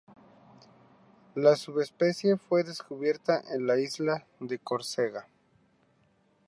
[1.35, 5.27] La subespecie fue descubierta en la isla de Córcega.